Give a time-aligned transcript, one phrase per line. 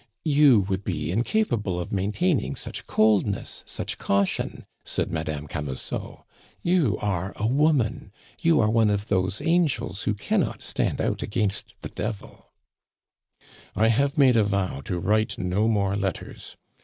[0.25, 6.25] "You would be incapable of maintaining such coldness, such caution," said Madame Camusot.
[6.63, 11.75] "You are a woman; you are one of those angels who cannot stand out against
[11.83, 12.49] the devil"
[13.75, 16.57] "I have made a vow to write no more letters.